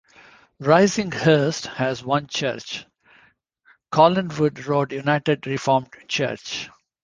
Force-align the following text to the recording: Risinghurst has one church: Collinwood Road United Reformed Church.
Risinghurst 0.59 1.67
has 1.75 2.03
one 2.03 2.25
church: 2.25 2.87
Collinwood 3.93 4.65
Road 4.65 4.93
United 4.93 5.45
Reformed 5.45 5.93
Church. 6.07 6.71